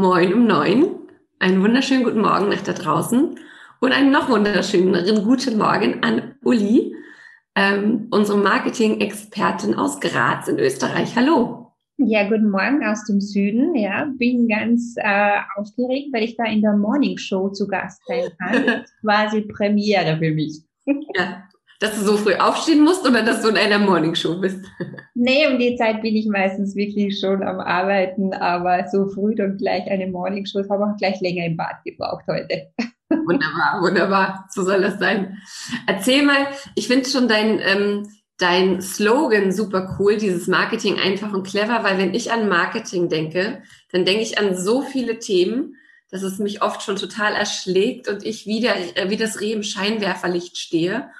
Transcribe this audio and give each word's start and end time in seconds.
Moin 0.00 0.32
um 0.32 0.46
neun. 0.46 0.86
Einen 1.38 1.62
wunderschönen 1.62 2.04
guten 2.04 2.20
Morgen 2.20 2.48
nach 2.48 2.62
da 2.62 2.72
draußen 2.72 3.38
und 3.80 3.92
einen 3.92 4.10
noch 4.10 4.30
wunderschöneren 4.30 5.24
guten 5.24 5.58
Morgen 5.58 6.02
an 6.02 6.34
Uli, 6.42 6.94
ähm, 7.54 8.06
unsere 8.10 8.38
Marketing-Expertin 8.38 9.74
aus 9.74 10.00
Graz 10.00 10.48
in 10.48 10.58
Österreich. 10.58 11.14
Hallo. 11.16 11.72
Ja, 11.98 12.24
guten 12.24 12.50
Morgen 12.50 12.84
aus 12.86 13.04
dem 13.04 13.20
Süden. 13.20 13.74
Ja, 13.74 14.08
bin 14.16 14.48
ganz 14.48 14.94
äh, 14.96 15.40
aufgeregt, 15.56 16.08
weil 16.12 16.24
ich 16.24 16.36
da 16.36 16.44
in 16.44 16.62
der 16.62 16.76
Morning 16.76 17.18
Show 17.18 17.50
zu 17.50 17.68
Gast 17.68 18.00
sein 18.06 18.30
kann. 18.38 18.84
Quasi 19.02 19.42
Premiere 19.42 20.16
für 20.16 20.30
mich. 20.32 20.62
Ja, 20.86 21.44
dass 21.82 21.98
du 21.98 22.04
so 22.04 22.16
früh 22.16 22.34
aufstehen 22.34 22.84
musst 22.84 23.06
oder 23.06 23.22
dass 23.22 23.42
du 23.42 23.48
in 23.48 23.56
einer 23.56 23.78
Morning 23.78 24.14
Show 24.14 24.38
bist? 24.40 24.64
Nee, 25.14 25.46
um 25.46 25.58
die 25.58 25.76
Zeit 25.76 26.02
bin 26.02 26.16
ich 26.16 26.26
meistens 26.26 26.74
wirklich 26.74 27.20
schon 27.20 27.42
am 27.44 27.60
Arbeiten, 27.60 28.32
aber 28.32 28.88
so 28.88 29.08
früh 29.08 29.36
dann 29.36 29.56
gleich 29.56 29.86
eine 29.88 30.08
Morning 30.08 30.46
Show, 30.46 30.58
das 30.58 30.70
habe 30.70 30.84
auch 30.84 30.96
gleich 30.96 31.20
länger 31.20 31.44
im 31.44 31.56
Bad 31.56 31.84
gebraucht 31.84 32.24
heute. 32.26 32.72
Wunderbar, 33.10 33.82
wunderbar. 33.82 34.48
So 34.50 34.64
soll 34.64 34.80
das 34.80 34.98
sein. 34.98 35.38
Erzähl 35.86 36.24
mal, 36.24 36.46
ich 36.74 36.88
finde 36.88 37.08
schon 37.08 37.28
dein 37.28 37.60
ähm, 37.62 38.08
dein 38.38 38.80
Slogan 38.80 39.52
super 39.52 39.96
cool, 39.98 40.16
dieses 40.16 40.48
Marketing 40.48 40.98
einfach 40.98 41.32
und 41.32 41.46
clever, 41.46 41.84
weil 41.84 41.98
wenn 41.98 42.14
ich 42.14 42.32
an 42.32 42.48
Marketing 42.48 43.08
denke, 43.08 43.62
dann 43.92 44.04
denke 44.06 44.22
ich 44.22 44.38
an 44.38 44.56
so 44.56 44.80
viele 44.80 45.18
Themen, 45.18 45.76
dass 46.10 46.22
es 46.22 46.38
mich 46.38 46.62
oft 46.62 46.82
schon 46.82 46.96
total 46.96 47.34
erschlägt 47.34 48.08
und 48.08 48.24
ich 48.24 48.46
wieder 48.46 48.74
äh, 48.96 49.10
wie 49.10 49.18
das 49.18 49.40
Reh 49.40 49.52
im 49.52 49.62
Scheinwerferlicht 49.62 50.56
stehe 50.56 51.10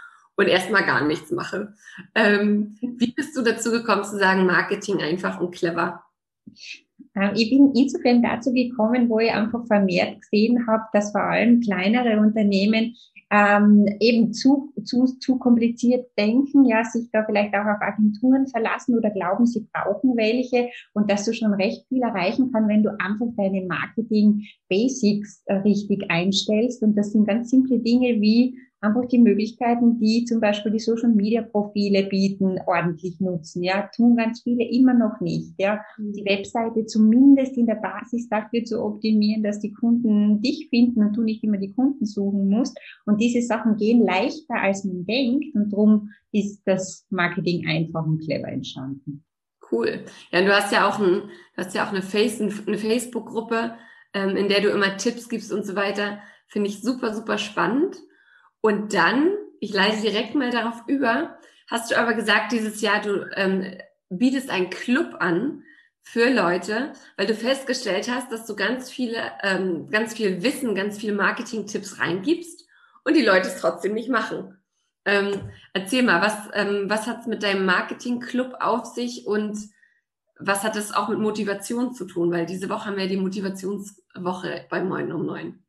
und 0.43 0.49
erstmal 0.49 0.85
gar 0.85 1.07
nichts 1.07 1.31
mache. 1.31 1.75
Ähm, 2.15 2.77
wie 2.81 3.13
bist 3.13 3.37
du 3.37 3.43
dazu 3.43 3.71
gekommen 3.71 4.05
zu 4.05 4.19
sagen, 4.19 4.47
Marketing 4.47 5.01
einfach 5.01 5.41
und 5.41 5.55
clever? 5.55 6.03
Ähm, 7.15 7.33
ich 7.35 7.51
bin 7.51 7.73
insofern 7.75 8.23
dazu 8.23 8.53
gekommen, 8.53 9.09
wo 9.09 9.19
ich 9.19 9.31
einfach 9.31 9.67
vermehrt 9.67 10.21
gesehen 10.21 10.67
habe, 10.67 10.85
dass 10.93 11.13
vor 11.13 11.23
allem 11.23 11.61
kleinere 11.61 12.19
Unternehmen 12.19 12.95
ähm, 13.31 13.87
eben 13.99 14.35
zu, 14.35 14.75
zu, 14.85 15.07
zu 15.07 15.39
kompliziert 15.39 16.07
denken, 16.19 16.67
ja, 16.67 16.85
sich 16.85 17.11
da 17.13 17.25
vielleicht 17.25 17.55
auch 17.55 17.65
auf 17.65 17.81
Agenturen 17.81 18.47
verlassen 18.47 18.95
oder 18.95 19.09
glauben, 19.11 19.47
sie 19.47 19.67
brauchen 19.73 20.17
welche 20.17 20.69
und 20.93 21.11
dass 21.11 21.25
du 21.25 21.33
schon 21.33 21.55
recht 21.55 21.87
viel 21.89 22.03
erreichen 22.03 22.53
kann, 22.53 22.69
wenn 22.69 22.83
du 22.83 22.91
einfach 23.01 23.29
deine 23.39 23.63
Marketing 23.63 24.45
Basics 24.69 25.43
äh, 25.47 25.55
richtig 25.55 26.11
einstellst. 26.11 26.83
Und 26.83 26.95
das 26.95 27.13
sind 27.13 27.27
ganz 27.27 27.49
simple 27.49 27.79
Dinge 27.79 28.21
wie 28.21 28.59
einfach 28.83 29.07
die 29.07 29.19
Möglichkeiten, 29.19 29.99
die 29.99 30.25
zum 30.25 30.41
Beispiel 30.41 30.73
die 30.73 30.81
Social 30.81 31.11
Media 31.11 31.43
Profile 31.43 32.03
bieten, 32.05 32.59
ordentlich 32.67 33.21
nutzen. 33.21 33.63
Ja, 33.63 33.89
tun 33.95 34.17
ganz 34.17 34.43
viele 34.43 34.65
immer 34.65 34.93
noch 34.93 35.21
nicht. 35.21 35.55
Ja, 35.59 35.81
mhm. 35.97 36.13
die 36.13 36.25
Webseite 36.25 36.85
zumindest 36.85 37.57
in 37.57 37.67
der 37.67 37.77
Basis 37.77 38.29
dafür 38.29 38.65
zu 38.65 38.83
optimieren, 38.83 39.45
dass 39.45 39.61
die 39.61 39.73
Kunden 39.73 40.43
dich 40.43 40.69
finden 40.69 41.05
und 41.05 41.17
du 41.17 41.23
nicht 41.23 41.45
immer 41.45 41.59
die 41.59 41.73
Kunden 41.73 42.05
suchen 42.05 42.49
musst. 42.49 42.77
Und 43.07 43.21
diese 43.21 43.41
Sachen 43.41 43.77
gehen 43.77 44.05
leichter, 44.05 44.57
als 44.57 44.85
man 44.85 45.07
denkt. 45.07 45.55
Und 45.55 45.73
darum 45.73 46.11
ist 46.33 46.63
das 46.67 47.07
Marketing 47.11 47.67
einfach 47.67 48.05
und 48.05 48.19
clever 48.19 48.49
entstanden. 48.49 49.25
Cool. 49.71 50.01
Ja, 50.33 50.43
du 50.43 50.55
hast 50.55 50.73
ja 50.73 50.89
auch 50.89 50.99
ein, 50.99 51.23
du 51.55 51.57
hast 51.57 51.75
ja 51.75 51.87
auch 51.87 51.93
eine, 51.93 52.03
Face, 52.03 52.41
eine 52.41 52.79
Facebook-Gruppe, 52.79 53.75
ähm, 54.13 54.37
in 54.37 54.49
der 54.49 54.61
du 54.61 54.71
immer 54.71 54.97
Tipps 54.97 55.29
gibst 55.29 55.53
und 55.53 55.65
so 55.65 55.77
weiter. 55.77 56.19
Finde 56.49 56.69
ich 56.69 56.83
super, 56.83 57.15
super 57.15 57.39
spannend. 57.39 57.97
Und 58.63 58.95
dann, 58.95 59.37
ich 59.61 59.75
leite 59.75 60.01
direkt 60.01 60.35
mal 60.35 60.51
darauf 60.51 60.83
über, 60.87 61.39
hast 61.69 61.91
du 61.91 61.99
aber 61.99 62.15
gesagt, 62.15 62.53
dieses 62.53 62.81
Jahr, 62.81 63.03
du 63.03 63.29
ähm, 63.35 63.77
bietest 64.09 64.49
einen 64.49 64.71
Club 64.71 65.17
an 65.19 65.65
für 66.03 66.31
Leute, 66.31 66.93
weil 67.17 67.27
du 67.27 67.35
festgestellt 67.35 68.11
hast, 68.11 68.33
dass 68.33 68.47
du 68.47 68.57
ganz 68.57 68.91
viele, 68.91 69.33
ähm, 69.43 69.89
ganz 69.91 70.15
viel 70.15 70.43
Wissen, 70.43 70.75
ganz 70.75 70.99
viele 70.99 71.13
Marketing-Tipps 71.13 71.99
reingibst 71.99 72.67
und 73.05 73.17
die 73.17 73.25
Leute 73.25 73.49
es 73.49 73.61
trotzdem 73.61 73.95
nicht 73.95 74.09
machen. 74.09 74.59
Ähm, 75.05 75.51
erzähl 75.73 76.05
mal, 76.05 76.23
was, 76.23 76.37
ähm, 76.55 76.89
was 76.89 77.07
hat 77.07 77.21
es 77.23 77.27
mit 77.27 77.43
deinem 77.43 77.67
Marketing-Club 77.67 78.55
auf 78.61 78.87
sich 78.87 79.27
und 79.27 79.59
was 80.39 80.63
hat 80.63 80.77
es 80.77 80.93
auch 80.93 81.09
mit 81.09 81.19
Motivation 81.19 81.95
zu 81.95 82.05
tun? 82.05 82.31
Weil 82.31 82.47
diese 82.47 82.69
Woche 82.69 82.87
haben 82.87 82.97
wir 82.97 83.09
die 83.09 83.17
Motivationswoche 83.17 84.67
bei 84.71 84.83
Moin 84.83 85.13
um 85.13 85.27
neun. 85.27 85.65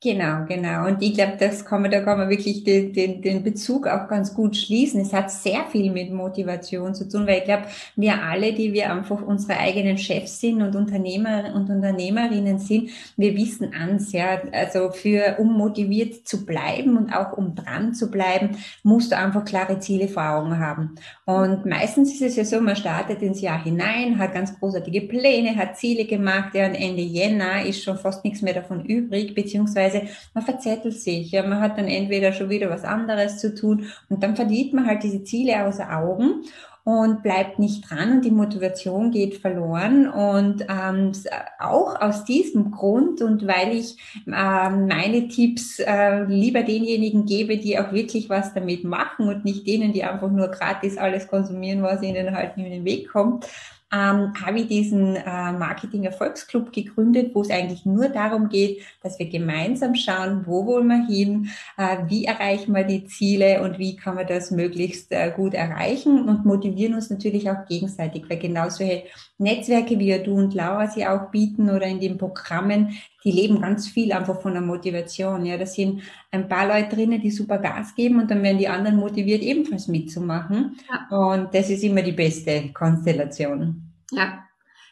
Genau, 0.00 0.44
genau. 0.46 0.86
Und 0.86 1.02
ich 1.02 1.14
glaube, 1.14 1.38
das 1.40 1.64
kann 1.64 1.82
man, 1.82 1.90
da 1.90 2.00
kann 2.00 2.18
man 2.18 2.28
wirklich 2.28 2.62
den, 2.62 2.92
den, 2.92 3.20
den 3.20 3.42
Bezug 3.42 3.88
auch 3.88 4.06
ganz 4.06 4.32
gut 4.32 4.56
schließen. 4.56 5.00
Es 5.00 5.12
hat 5.12 5.28
sehr 5.28 5.64
viel 5.72 5.90
mit 5.90 6.12
Motivation 6.12 6.94
zu 6.94 7.08
tun, 7.08 7.26
weil 7.26 7.38
ich 7.38 7.44
glaube, 7.44 7.64
wir 7.96 8.22
alle, 8.22 8.52
die 8.52 8.72
wir 8.72 8.92
einfach 8.92 9.20
unsere 9.20 9.58
eigenen 9.58 9.98
Chefs 9.98 10.40
sind 10.40 10.62
und 10.62 10.76
Unternehmer 10.76 11.52
und 11.52 11.68
Unternehmerinnen 11.68 12.60
sind, 12.60 12.90
wir 13.16 13.34
wissen 13.34 13.74
ans, 13.74 14.12
ja, 14.12 14.40
also 14.52 14.92
für, 14.92 15.34
um 15.40 15.52
motiviert 15.54 16.28
zu 16.28 16.46
bleiben 16.46 16.96
und 16.96 17.12
auch 17.12 17.32
um 17.36 17.56
dran 17.56 17.92
zu 17.92 18.08
bleiben, 18.08 18.50
musst 18.84 19.10
du 19.10 19.16
einfach 19.16 19.44
klare 19.44 19.80
Ziele 19.80 20.06
vor 20.06 20.30
Augen 20.30 20.60
haben. 20.60 20.94
Und 21.24 21.66
meistens 21.66 22.14
ist 22.14 22.22
es 22.22 22.36
ja 22.36 22.44
so, 22.44 22.60
man 22.60 22.76
startet 22.76 23.20
ins 23.20 23.40
Jahr 23.40 23.64
hinein, 23.64 24.16
hat 24.20 24.32
ganz 24.32 24.56
großartige 24.60 25.00
Pläne, 25.08 25.56
hat 25.56 25.76
Ziele 25.76 26.04
gemacht, 26.04 26.54
ja, 26.54 26.66
und 26.68 26.76
Ende 26.76 27.02
Jänner 27.02 27.64
ist 27.66 27.82
schon 27.82 27.98
fast 27.98 28.22
nichts 28.22 28.42
mehr 28.42 28.54
davon 28.54 28.84
übrig, 28.84 29.34
beziehungsweise 29.34 29.87
beziehungsweise 29.88 30.14
man 30.34 30.44
verzettelt 30.44 31.00
sich. 31.00 31.30
Ja, 31.30 31.42
man 31.46 31.60
hat 31.60 31.78
dann 31.78 31.88
entweder 31.88 32.32
schon 32.32 32.50
wieder 32.50 32.70
was 32.70 32.84
anderes 32.84 33.38
zu 33.38 33.54
tun 33.54 33.86
und 34.08 34.22
dann 34.22 34.36
verliert 34.36 34.72
man 34.72 34.86
halt 34.86 35.02
diese 35.02 35.24
Ziele 35.24 35.64
außer 35.64 35.96
Augen 35.96 36.44
und 36.84 37.22
bleibt 37.22 37.58
nicht 37.58 37.90
dran 37.90 38.12
und 38.12 38.24
die 38.24 38.30
Motivation 38.30 39.10
geht 39.10 39.36
verloren. 39.36 40.08
Und 40.08 40.64
ähm, 40.70 41.12
auch 41.58 42.00
aus 42.00 42.24
diesem 42.24 42.70
Grund 42.70 43.20
und 43.20 43.46
weil 43.46 43.76
ich 43.76 43.96
ähm, 44.26 44.86
meine 44.86 45.28
Tipps 45.28 45.80
äh, 45.80 46.24
lieber 46.24 46.62
denjenigen 46.62 47.26
gebe, 47.26 47.58
die 47.58 47.78
auch 47.78 47.92
wirklich 47.92 48.30
was 48.30 48.54
damit 48.54 48.84
machen 48.84 49.28
und 49.28 49.44
nicht 49.44 49.66
denen, 49.66 49.92
die 49.92 50.02
einfach 50.02 50.30
nur 50.30 50.48
gratis 50.48 50.96
alles 50.96 51.28
konsumieren, 51.28 51.82
was 51.82 52.02
ihnen 52.02 52.34
halt 52.34 52.56
in 52.56 52.64
den 52.64 52.86
Weg 52.86 53.10
kommt, 53.10 53.46
ähm, 53.90 54.34
habe 54.44 54.60
ich 54.60 54.68
diesen 54.68 55.16
äh, 55.16 55.52
Marketing 55.52 56.04
Erfolgsclub 56.04 56.72
gegründet, 56.72 57.34
wo 57.34 57.40
es 57.40 57.50
eigentlich 57.50 57.86
nur 57.86 58.08
darum 58.08 58.48
geht, 58.48 58.82
dass 59.02 59.18
wir 59.18 59.28
gemeinsam 59.28 59.94
schauen, 59.94 60.46
wo 60.46 60.66
wollen 60.66 60.88
wir 60.88 61.06
hin, 61.06 61.48
äh, 61.78 61.98
wie 62.06 62.26
erreichen 62.26 62.74
wir 62.74 62.84
die 62.84 63.06
Ziele 63.06 63.62
und 63.62 63.78
wie 63.78 63.96
kann 63.96 64.16
man 64.16 64.26
das 64.26 64.50
möglichst 64.50 65.10
äh, 65.12 65.32
gut 65.34 65.54
erreichen 65.54 66.28
und 66.28 66.44
motivieren 66.44 66.94
uns 66.94 67.08
natürlich 67.08 67.50
auch 67.50 67.64
gegenseitig, 67.66 68.28
weil 68.28 68.38
genau 68.38 68.68
solche 68.68 69.04
Netzwerke 69.38 69.98
wie 69.98 70.18
du 70.22 70.34
und 70.34 70.52
Laura 70.52 70.88
sie 70.88 71.06
auch 71.06 71.30
bieten 71.30 71.70
oder 71.70 71.86
in 71.86 72.00
den 72.00 72.18
Programmen, 72.18 72.98
die 73.24 73.32
leben 73.32 73.60
ganz 73.60 73.88
viel 73.88 74.12
einfach 74.12 74.40
von 74.40 74.52
der 74.52 74.62
Motivation. 74.62 75.44
Ja, 75.44 75.56
da 75.56 75.66
sind 75.66 76.02
ein 76.30 76.48
paar 76.48 76.66
Leute 76.66 76.96
drinnen, 76.96 77.20
die 77.20 77.30
super 77.30 77.58
Gas 77.58 77.94
geben 77.94 78.20
und 78.20 78.30
dann 78.30 78.42
werden 78.42 78.58
die 78.58 78.68
anderen 78.68 78.96
motiviert, 78.96 79.42
ebenfalls 79.42 79.88
mitzumachen. 79.88 80.76
Ja. 80.88 81.16
Und 81.16 81.54
das 81.54 81.70
ist 81.70 81.82
immer 81.84 82.02
die 82.02 82.12
beste 82.12 82.72
Konstellation. 82.72 83.77
Ja. 84.10 84.44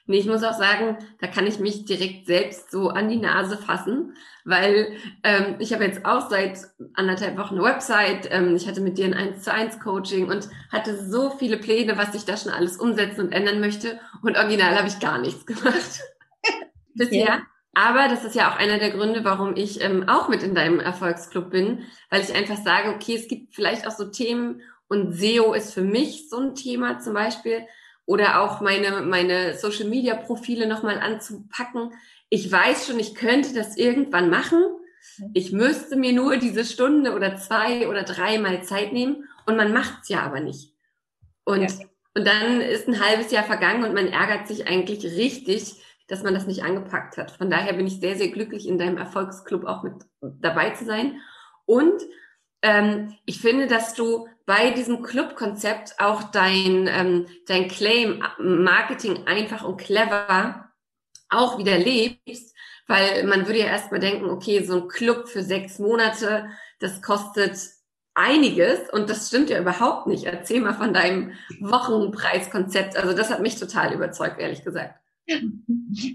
Nee, 0.08 0.18
ich 0.18 0.26
muss 0.26 0.44
auch 0.44 0.56
sagen, 0.56 0.98
da 1.20 1.26
kann 1.26 1.48
ich 1.48 1.58
mich 1.58 1.84
direkt 1.84 2.26
selbst 2.26 2.70
so 2.70 2.90
an 2.90 3.08
die 3.08 3.16
Nase 3.16 3.58
fassen, 3.58 4.14
weil 4.44 4.96
ähm, 5.24 5.56
ich 5.58 5.72
habe 5.72 5.84
jetzt 5.84 6.04
auch 6.04 6.30
seit 6.30 6.58
anderthalb 6.94 7.36
Wochen 7.36 7.54
eine 7.56 7.64
Website, 7.64 8.28
ähm, 8.30 8.54
ich 8.54 8.68
hatte 8.68 8.80
mit 8.80 8.98
dir 8.98 9.06
ein 9.06 9.14
1 9.14 9.42
zu 9.42 9.52
1 9.52 9.80
Coaching 9.80 10.30
und 10.30 10.48
hatte 10.70 10.96
so 11.04 11.30
viele 11.30 11.56
Pläne, 11.56 11.98
was 11.98 12.14
ich 12.14 12.24
da 12.24 12.36
schon 12.36 12.52
alles 12.52 12.76
umsetzen 12.76 13.22
und 13.22 13.32
ändern 13.32 13.58
möchte 13.58 13.98
und 14.22 14.36
original 14.36 14.76
habe 14.76 14.86
ich 14.86 15.00
gar 15.00 15.18
nichts 15.18 15.44
gemacht. 15.44 16.00
Bisher. 16.94 17.26
Ja. 17.26 17.42
Aber 17.74 18.08
das 18.08 18.24
ist 18.24 18.36
ja 18.36 18.50
auch 18.50 18.56
einer 18.56 18.78
der 18.78 18.90
Gründe, 18.90 19.24
warum 19.24 19.56
ich 19.56 19.82
ähm, 19.82 20.08
auch 20.08 20.28
mit 20.28 20.42
in 20.42 20.54
deinem 20.54 20.78
Erfolgsclub 20.78 21.50
bin, 21.50 21.84
weil 22.10 22.22
ich 22.22 22.32
einfach 22.32 22.56
sage, 22.56 22.90
okay, 22.90 23.16
es 23.16 23.28
gibt 23.28 23.54
vielleicht 23.54 23.86
auch 23.86 23.90
so 23.90 24.06
Themen 24.06 24.62
und 24.88 25.12
SEO 25.12 25.52
ist 25.52 25.74
für 25.74 25.82
mich 25.82 26.30
so 26.30 26.38
ein 26.38 26.54
Thema 26.54 27.00
zum 27.00 27.12
Beispiel 27.12 27.66
oder 28.06 28.40
auch 28.40 28.60
meine, 28.60 29.02
meine 29.02 29.58
Social 29.58 29.86
Media 29.86 30.14
Profile 30.14 30.66
nochmal 30.66 30.98
anzupacken. 31.00 31.92
Ich 32.30 32.50
weiß 32.50 32.86
schon, 32.86 32.98
ich 32.98 33.14
könnte 33.14 33.52
das 33.52 33.76
irgendwann 33.76 34.30
machen. 34.30 34.62
Ich 35.34 35.52
müsste 35.52 35.96
mir 35.96 36.12
nur 36.12 36.36
diese 36.36 36.64
Stunde 36.64 37.14
oder 37.14 37.36
zwei 37.36 37.88
oder 37.88 38.04
dreimal 38.04 38.62
Zeit 38.62 38.92
nehmen 38.92 39.28
und 39.44 39.56
man 39.56 39.72
macht's 39.72 40.08
ja 40.08 40.22
aber 40.22 40.40
nicht. 40.40 40.72
Und, 41.44 41.62
ja. 41.62 41.86
und 42.14 42.26
dann 42.26 42.60
ist 42.60 42.88
ein 42.88 43.04
halbes 43.04 43.30
Jahr 43.30 43.44
vergangen 43.44 43.84
und 43.84 43.94
man 43.94 44.08
ärgert 44.08 44.48
sich 44.48 44.66
eigentlich 44.66 45.04
richtig, 45.04 45.82
dass 46.08 46.22
man 46.22 46.34
das 46.34 46.46
nicht 46.46 46.62
angepackt 46.62 47.16
hat. 47.16 47.32
Von 47.32 47.50
daher 47.50 47.72
bin 47.72 47.86
ich 47.86 48.00
sehr, 48.00 48.16
sehr 48.16 48.28
glücklich, 48.28 48.68
in 48.68 48.78
deinem 48.78 48.98
Erfolgsclub 48.98 49.64
auch 49.64 49.82
mit 49.82 49.94
dabei 50.20 50.70
zu 50.70 50.84
sein. 50.84 51.20
Und 51.64 52.02
ähm, 52.62 53.14
ich 53.26 53.40
finde, 53.40 53.66
dass 53.66 53.94
du 53.94 54.28
bei 54.46 54.70
diesem 54.70 55.02
Clubkonzept 55.02 55.96
auch 55.98 56.30
dein, 56.30 56.88
ähm, 56.88 57.26
dein 57.46 57.68
Claim 57.68 58.22
Marketing 58.38 59.26
einfach 59.26 59.64
und 59.64 59.76
clever 59.78 60.70
auch 61.28 61.58
wieder 61.58 61.76
lebst, 61.76 62.54
weil 62.86 63.24
man 63.24 63.46
würde 63.46 63.58
ja 63.58 63.66
erstmal 63.66 64.00
denken, 64.00 64.30
okay, 64.30 64.64
so 64.64 64.82
ein 64.82 64.88
Club 64.88 65.28
für 65.28 65.42
sechs 65.42 65.80
Monate, 65.80 66.48
das 66.78 67.02
kostet 67.02 67.58
einiges 68.14 68.88
und 68.90 69.10
das 69.10 69.28
stimmt 69.28 69.50
ja 69.50 69.58
überhaupt 69.58 70.06
nicht. 70.06 70.24
Erzähl 70.24 70.60
mal 70.60 70.74
von 70.74 70.94
deinem 70.94 71.32
Wochenpreiskonzept. 71.60 72.96
Also 72.96 73.14
das 73.14 73.30
hat 73.30 73.42
mich 73.42 73.58
total 73.58 73.92
überzeugt, 73.92 74.38
ehrlich 74.38 74.64
gesagt. 74.64 74.94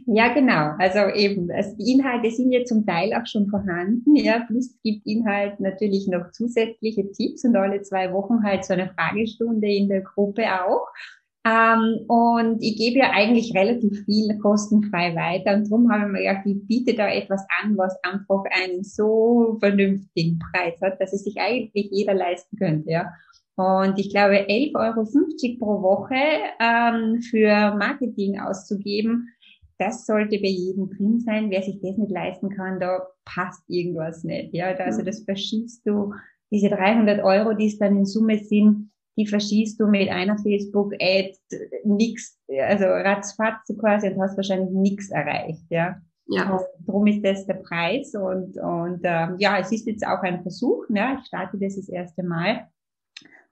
Ja, 0.05 0.33
genau. 0.33 0.73
Also 0.77 1.13
eben, 1.15 1.51
also 1.51 1.75
die 1.77 1.91
Inhalte 1.91 2.31
sind 2.31 2.51
ja 2.51 2.63
zum 2.63 2.85
Teil 2.85 3.13
auch 3.13 3.25
schon 3.25 3.47
vorhanden, 3.49 4.15
ja. 4.15 4.45
Plus 4.47 4.77
gibt 4.83 5.05
Inhalt 5.05 5.59
natürlich 5.59 6.07
noch 6.07 6.31
zusätzliche 6.31 7.11
Tipps 7.11 7.43
und 7.43 7.55
alle 7.55 7.81
zwei 7.81 8.13
Wochen 8.13 8.43
halt 8.43 8.63
so 8.63 8.73
eine 8.73 8.89
Fragestunde 8.89 9.67
in 9.67 9.89
der 9.89 10.01
Gruppe 10.01 10.43
auch. 10.63 10.87
Ähm, 11.43 12.05
und 12.07 12.61
ich 12.61 12.77
gebe 12.77 12.99
ja 12.99 13.09
eigentlich 13.11 13.55
relativ 13.55 14.05
viel 14.05 14.37
kostenfrei 14.37 15.15
weiter 15.15 15.55
und 15.55 15.71
darum 15.71 15.91
habe 15.91 16.05
ich 16.05 16.11
mir 16.11 16.19
gedacht, 16.19 16.45
ich 16.45 16.67
biete 16.67 16.93
da 16.93 17.09
etwas 17.09 17.43
an, 17.61 17.75
was 17.77 17.97
einfach 18.03 18.43
einen 18.51 18.83
so 18.83 19.57
vernünftigen 19.59 20.37
Preis 20.37 20.79
hat, 20.81 21.01
dass 21.01 21.13
es 21.13 21.23
sich 21.23 21.37
eigentlich 21.39 21.89
jeder 21.91 22.13
leisten 22.13 22.57
könnte, 22.57 22.91
ja. 22.91 23.11
Und 23.61 23.99
ich 23.99 24.09
glaube, 24.09 24.47
11,50 24.47 24.73
Euro 24.75 25.57
pro 25.59 25.81
Woche 25.81 26.15
ähm, 26.59 27.21
für 27.21 27.75
Marketing 27.75 28.39
auszugeben, 28.39 29.29
das 29.77 30.05
sollte 30.05 30.37
bei 30.37 30.47
jedem 30.47 30.89
drin 30.89 31.19
sein. 31.19 31.49
Wer 31.49 31.63
sich 31.63 31.79
das 31.81 31.97
nicht 31.97 32.11
leisten 32.11 32.49
kann, 32.49 32.79
da 32.79 33.07
passt 33.25 33.63
irgendwas 33.67 34.23
nicht. 34.23 34.53
Ja, 34.53 34.67
also 34.75 35.01
das 35.01 35.23
verschießt 35.23 35.87
du, 35.87 36.13
diese 36.51 36.69
300 36.69 37.23
Euro, 37.23 37.53
die 37.53 37.67
es 37.67 37.79
dann 37.79 37.97
in 37.97 38.05
Summe 38.05 38.37
sind, 38.37 38.91
die 39.17 39.25
verschießt 39.25 39.79
du 39.79 39.87
mit 39.87 40.09
einer 40.09 40.37
Facebook-Ad 40.37 41.33
nix, 41.83 42.39
also 42.47 42.85
ratzfatz 42.85 43.71
quasi 43.79 44.09
und 44.09 44.21
hast 44.21 44.37
wahrscheinlich 44.37 44.71
nichts 44.71 45.09
erreicht. 45.09 45.65
Ja. 45.69 46.01
Ja. 46.27 46.49
Und 46.51 46.61
darum 46.85 47.07
ist 47.07 47.25
das 47.25 47.45
der 47.45 47.55
Preis 47.55 48.13
und, 48.15 48.57
und 48.57 49.01
ähm, 49.03 49.35
ja, 49.37 49.57
es 49.59 49.71
ist 49.71 49.85
jetzt 49.85 50.05
auch 50.05 50.21
ein 50.21 50.41
Versuch. 50.43 50.87
Ne? 50.89 51.17
Ich 51.19 51.27
starte 51.27 51.57
das 51.57 51.75
das 51.75 51.89
erste 51.89 52.23
Mal. 52.23 52.67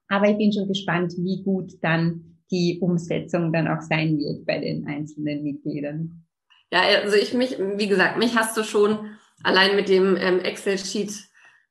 Aber 0.09 0.27
ich 0.29 0.37
bin 0.37 0.51
schon 0.51 0.67
gespannt, 0.67 1.13
wie 1.17 1.43
gut 1.43 1.73
dann 1.81 2.37
die 2.51 2.79
Umsetzung 2.81 3.53
dann 3.53 3.67
auch 3.67 3.81
sein 3.81 4.17
wird 4.17 4.45
bei 4.45 4.59
den 4.59 4.87
einzelnen 4.87 5.43
Mitgliedern. 5.43 6.25
Ja, 6.71 6.81
also 7.03 7.15
ich 7.15 7.33
mich, 7.33 7.57
wie 7.59 7.87
gesagt, 7.87 8.17
mich 8.17 8.35
hast 8.35 8.57
du 8.57 8.63
schon 8.63 9.11
allein 9.43 9.75
mit 9.75 9.87
dem 9.87 10.17
ähm, 10.17 10.39
Excel-Sheet 10.39 11.11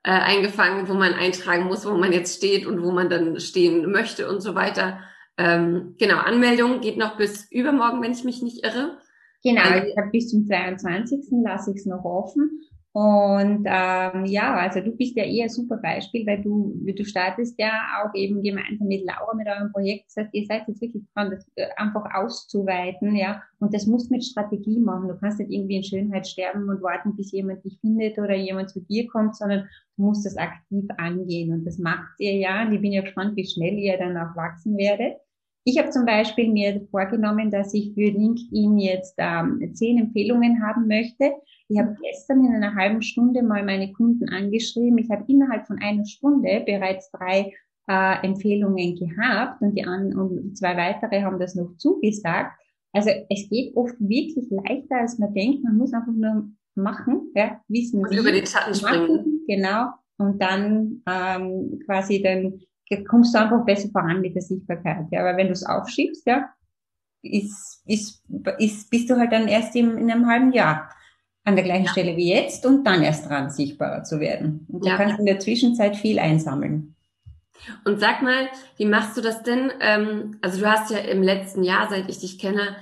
äh, 0.05 0.11
eingefangen, 0.11 0.89
wo 0.89 0.95
man 0.95 1.15
eintragen 1.15 1.65
muss, 1.65 1.85
wo 1.85 1.97
man 1.97 2.13
jetzt 2.13 2.37
steht 2.37 2.67
und 2.67 2.83
wo 2.83 2.93
man 2.93 3.11
dann 3.11 3.39
stehen 3.41 3.91
möchte 3.91 4.29
und 4.29 4.41
so 4.41 4.55
weiter. 4.55 5.01
Ähm, 5.37 5.95
genau, 5.99 6.17
Anmeldung 6.19 6.81
geht 6.81 6.97
noch 6.97 7.17
bis 7.17 7.51
übermorgen, 7.51 8.03
wenn 8.03 8.13
ich 8.13 8.25
mich 8.25 8.43
nicht 8.43 8.65
irre. 8.65 8.99
Genau, 9.45 9.63
also, 9.63 9.87
bis 10.11 10.29
zum 10.31 10.47
22. 10.47 11.27
lasse 11.45 11.71
ich 11.71 11.79
es 11.79 11.87
noch 11.87 12.05
offen. 12.05 12.63
Und 12.93 13.67
ähm, 13.67 14.25
ja, 14.25 14.57
also 14.57 14.81
du 14.81 14.93
bist 14.93 15.17
ja 15.17 15.25
eher 15.25 15.45
ein 15.45 15.51
super 15.51 15.77
Beispiel, 15.77 16.27
weil 16.27 16.43
du, 16.43 16.75
du 16.85 17.05
startest 17.05 17.59
ja 17.59 17.71
auch 18.03 18.15
eben 18.15 18.43
gemeinsam 18.43 18.89
mit 18.89 19.05
Laura 19.05 19.35
mit 19.35 19.47
eurem 19.47 19.71
Projekt. 19.73 20.07
Das 20.07 20.25
heißt, 20.25 20.35
ihr 20.35 20.47
seid 20.47 20.67
jetzt 20.67 20.81
wirklich 20.81 21.05
dran, 21.15 21.31
das 21.31 21.47
äh, 21.57 21.67
einfach 21.77 22.05
auszuweiten, 22.15 23.15
ja. 23.15 23.43
Und 23.61 23.75
das 23.75 23.87
musst 23.87 24.11
mit 24.11 24.25
Strategie 24.25 24.81
machen. 24.81 25.09
Du 25.09 25.17
kannst 25.17 25.39
nicht 25.39 25.53
irgendwie 25.53 25.77
in 25.77 25.85
Schönheit 25.85 26.27
sterben 26.27 26.69
und 26.69 26.83
warten, 26.83 27.15
bis 27.15 27.31
jemand 27.31 27.65
dich 27.65 27.79
findet 27.81 28.19
oder 28.19 28.35
jemand 28.35 28.71
zu 28.71 28.81
dir 28.81 29.07
kommt, 29.07 29.37
sondern 29.37 29.69
du 29.97 30.03
musst 30.03 30.25
das 30.25 30.37
aktiv 30.37 30.87
angehen. 30.97 31.53
Und 31.53 31.65
das 31.67 31.79
macht 31.79 32.19
ihr 32.19 32.37
ja. 32.37 32.63
Und 32.63 32.73
ich 32.73 32.81
bin 32.81 32.93
ja 32.93 33.03
gespannt, 33.03 33.37
wie 33.37 33.47
schnell 33.47 33.79
ihr 33.79 33.99
dann 33.99 34.17
auch 34.17 34.35
wachsen 34.35 34.77
werdet. 34.79 35.19
Ich 35.69 35.79
habe 35.79 35.91
zum 35.91 36.07
Beispiel 36.07 36.51
mir 36.51 36.81
vorgenommen, 36.91 37.51
dass 37.51 37.75
ich 37.75 37.93
für 37.93 38.11
LinkedIn 38.11 38.79
jetzt 38.79 39.15
ähm, 39.19 39.75
zehn 39.75 39.99
Empfehlungen 39.99 40.63
haben 40.63 40.87
möchte 40.87 41.33
ich 41.69 41.79
habe 41.79 41.97
gestern 42.03 42.45
in 42.45 42.55
einer 42.55 42.75
halben 42.75 43.03
Stunde 43.03 43.43
mal 43.43 43.63
meine 43.63 43.93
Kunden 43.93 44.29
angeschrieben. 44.31 44.97
Ich 44.99 45.11
habe 45.11 45.25
innerhalb 45.29 45.67
von 45.67 45.79
einer 45.79 46.07
Stunde 46.07 46.63
bereits 46.65 47.11
drei 47.11 47.53
äh, 47.87 48.27
Empfehlungen 48.27 48.97
gehabt 48.97 49.61
und 49.61 49.75
die 49.75 49.85
an 49.85 50.19
und 50.19 50.57
zwei 50.57 50.77
weitere 50.77 51.23
haben 51.23 51.39
das 51.39 51.55
noch 51.55 51.77
zugesagt. 51.77 52.59
Also 52.93 53.11
es 53.29 53.51
geht 53.51 53.77
oft 53.77 53.95
wirklich 53.99 54.47
leichter, 54.51 54.97
als 54.97 55.19
man 55.19 55.35
denkt. 55.35 55.63
Man 55.63 55.77
muss 55.77 55.93
einfach 55.93 56.13
nur 56.13 56.49
machen, 56.75 57.33
ja, 57.35 57.61
wissen 57.69 58.03
und 58.03 58.11
wie. 58.11 58.17
Über 58.17 58.33
die 58.33 58.47
Schatten 58.47 58.75
springen. 58.75 59.45
Genau. 59.47 59.91
Und 60.17 60.41
dann 60.41 61.03
ähm, 61.07 61.81
quasi 61.85 62.23
dann 62.23 62.61
kommst 63.09 63.35
du 63.35 63.39
einfach 63.39 63.65
besser 63.65 63.89
voran 63.91 64.21
mit 64.21 64.35
der 64.35 64.43
Sichtbarkeit. 64.43 65.07
Ja, 65.11 65.21
aber 65.21 65.37
wenn 65.37 65.49
du 65.49 65.53
es 65.53 65.65
aufschiebst, 65.65 66.27
ja, 66.27 66.49
ist, 67.23 67.83
ist, 67.87 68.23
ist, 68.59 68.91
bist 68.91 69.11
du 69.11 69.17
halt 69.17 69.33
dann 69.33 69.49
erst 69.49 69.75
im, 69.77 69.97
in 69.99 70.11
einem 70.11 70.27
halben 70.27 70.53
Jahr 70.53 70.91
an 71.45 71.57
der 71.57 71.65
gleichen 71.65 71.87
ja. 71.87 71.93
Stelle 71.93 72.17
wie 72.17 72.33
jetzt 72.33 72.67
und 72.67 72.85
dann 72.85 73.03
erst 73.03 73.29
dran 73.29 73.51
sichtbarer 73.51 74.05
zu 74.05 74.21
werden. 74.21 74.67
Und 74.69 74.85
du 74.85 74.89
ja. 74.89 74.97
kannst 74.97 75.19
in 75.19 75.27
der 75.27 75.39
Zwischenzeit 75.39 75.97
viel 75.97 76.19
einsammeln. 76.19 76.95
Und 77.85 78.01
sag 78.01 78.23
mal, 78.23 78.49
wie 78.77 78.85
machst 78.85 79.17
du 79.17 79.21
das 79.21 79.43
denn? 79.43 79.73
Ähm, 79.81 80.39
also 80.43 80.61
du 80.61 80.71
hast 80.71 80.91
ja 80.91 80.99
im 80.99 81.23
letzten 81.23 81.65
Jahr, 81.65 81.89
seit 81.89 82.09
ich 82.09 82.19
dich 82.19 82.39
kenne, 82.39 82.77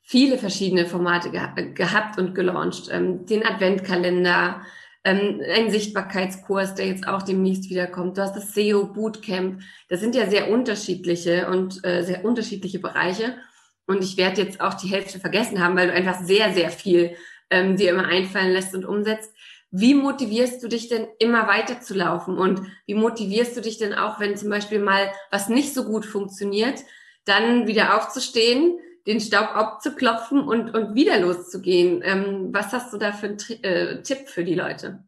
viele 0.00 0.38
verschiedene 0.38 0.86
Formate 0.86 1.30
ge 1.30 1.72
gehabt 1.74 2.18
und 2.18 2.34
gelauncht. 2.34 2.88
Ähm, 2.90 3.26
den 3.26 3.46
Adventkalender, 3.46 4.62
ähm, 5.08 5.40
einen 5.40 5.70
Sichtbarkeitskurs, 5.70 6.74
der 6.74 6.86
jetzt 6.86 7.08
auch 7.08 7.22
demnächst 7.22 7.70
wiederkommt. 7.70 8.18
Du 8.18 8.22
hast 8.22 8.36
das 8.36 8.54
SEO 8.54 8.86
Bootcamp. 8.86 9.62
Das 9.88 10.00
sind 10.00 10.14
ja 10.14 10.28
sehr 10.28 10.50
unterschiedliche 10.50 11.48
und 11.48 11.84
äh, 11.84 12.02
sehr 12.02 12.24
unterschiedliche 12.24 12.78
Bereiche. 12.78 13.34
Und 13.86 14.04
ich 14.04 14.16
werde 14.18 14.42
jetzt 14.42 14.60
auch 14.60 14.74
die 14.74 14.88
Hälfte 14.88 15.18
vergessen 15.18 15.62
haben, 15.62 15.76
weil 15.76 15.88
du 15.88 15.94
einfach 15.94 16.20
sehr, 16.20 16.52
sehr 16.52 16.70
viel 16.70 17.16
ähm, 17.50 17.76
dir 17.76 17.90
immer 17.90 18.06
einfallen 18.06 18.52
lässt 18.52 18.74
und 18.74 18.84
umsetzt. 18.84 19.32
Wie 19.70 19.94
motivierst 19.94 20.62
du 20.62 20.68
dich 20.68 20.88
denn 20.88 21.06
immer 21.18 21.46
weiterzulaufen 21.46 22.36
und 22.38 22.62
wie 22.86 22.94
motivierst 22.94 23.56
du 23.56 23.60
dich 23.60 23.78
denn 23.78 23.94
auch, 23.94 24.20
wenn 24.20 24.36
zum 24.36 24.50
Beispiel 24.50 24.78
mal 24.78 25.10
was 25.30 25.48
nicht 25.48 25.74
so 25.74 25.84
gut 25.84 26.04
funktioniert, 26.04 26.80
dann 27.24 27.66
wieder 27.66 27.96
aufzustehen, 27.96 28.78
den 29.08 29.20
Staub 29.20 29.56
abzuklopfen 29.56 30.40
und, 30.42 30.74
und 30.74 30.94
wieder 30.94 31.18
loszugehen? 31.18 32.02
Ähm, 32.04 32.50
was 32.52 32.72
hast 32.72 32.92
du 32.92 32.98
da 32.98 33.12
für 33.12 33.28
einen 33.28 33.38
äh, 33.62 34.02
Tipp 34.02 34.28
für 34.28 34.44
die 34.44 34.54
Leute? 34.54 35.02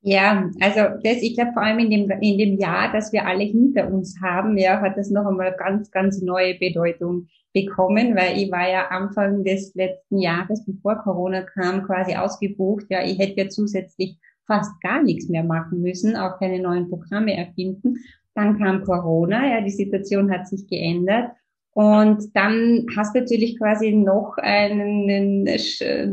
Ja, 0.00 0.50
also 0.60 0.80
das, 1.02 1.22
ich 1.22 1.34
glaube 1.34 1.52
vor 1.52 1.62
allem 1.62 1.78
in 1.78 1.90
dem, 1.90 2.10
in 2.20 2.38
dem 2.38 2.58
Jahr, 2.58 2.92
das 2.92 3.12
wir 3.12 3.26
alle 3.26 3.44
hinter 3.44 3.92
uns 3.92 4.20
haben, 4.20 4.56
ja, 4.58 4.80
hat 4.80 4.96
das 4.96 5.10
noch 5.10 5.26
einmal 5.26 5.54
ganz, 5.56 5.90
ganz 5.90 6.22
neue 6.22 6.54
Bedeutung 6.54 7.28
bekommen, 7.52 8.16
weil 8.16 8.38
ich 8.38 8.50
war 8.50 8.68
ja 8.68 8.88
Anfang 8.88 9.44
des 9.44 9.74
letzten 9.74 10.18
Jahres, 10.18 10.64
bevor 10.64 10.96
Corona 10.96 11.42
kam, 11.42 11.84
quasi 11.84 12.14
ausgebucht. 12.14 12.86
Ja, 12.88 13.04
ich 13.04 13.18
hätte 13.18 13.42
ja 13.42 13.48
zusätzlich 13.48 14.18
fast 14.46 14.80
gar 14.80 15.02
nichts 15.02 15.28
mehr 15.28 15.44
machen 15.44 15.80
müssen, 15.80 16.16
auch 16.16 16.38
keine 16.38 16.60
neuen 16.60 16.88
Programme 16.88 17.36
erfinden. 17.36 17.98
Dann 18.34 18.58
kam 18.58 18.82
Corona, 18.84 19.46
ja, 19.46 19.60
die 19.60 19.70
Situation 19.70 20.32
hat 20.32 20.48
sich 20.48 20.66
geändert. 20.66 21.30
Und 21.74 22.36
dann 22.36 22.86
hast 22.96 23.14
du 23.14 23.20
natürlich 23.20 23.58
quasi 23.58 23.92
noch 23.92 24.36
einen, 24.36 25.44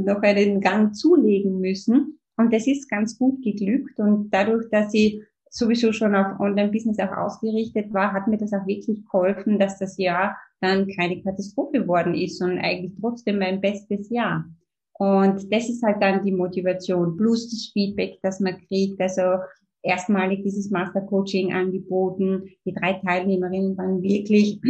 noch 0.06 0.22
einen 0.22 0.62
Gang 0.62 0.96
zulegen 0.96 1.60
müssen. 1.60 2.20
Und 2.38 2.54
das 2.54 2.68
ist 2.68 2.89
ganz 2.89 3.18
gut 3.18 3.44
geglückt. 3.44 4.00
Und 4.00 4.30
dadurch, 4.32 4.70
dass 4.70 4.94
ich 4.94 5.22
sowieso 5.50 5.92
schon 5.92 6.16
auf 6.16 6.39
Online-Business 6.39 7.00
auch 7.00 7.12
ausgerichtet 7.12 7.94
war, 7.94 8.13
hat 8.13 8.28
mir 8.28 8.38
das 8.38 8.54
auch 8.54 8.66
wirklich 8.66 9.04
geholfen, 9.04 9.60
dass 9.60 9.80
das 9.80 9.98
Jahr 9.98 10.38
dann 10.62 10.88
keine 10.88 11.22
Katastrophe 11.22 11.82
geworden 11.82 12.13
ist, 12.13 12.38
sondern 12.38 12.60
eigentlich 12.60 12.94
trotzdem 13.00 13.39
mein 13.39 13.60
bestes 13.60 14.10
Jahr. 14.10 14.46
Und 14.94 15.51
das 15.51 15.70
ist 15.70 15.84
halt 15.84 16.01
dann 16.01 16.24
die 16.24 16.32
Motivation, 16.32 17.18
plus 17.18 17.50
das 17.50 17.72
Feedback, 17.74 18.20
das 18.22 18.39
man 18.39 18.58
kriegt. 18.68 19.01
Also 19.01 19.22
erstmalig 19.82 20.44
dieses 20.44 20.70
Master 20.70 21.01
Coaching 21.01 21.54
angeboten. 21.54 22.44
Die 22.66 22.74
drei 22.74 22.94
Teilnehmerinnen 22.94 23.78
waren 23.78 24.01
wirklich 24.01 24.62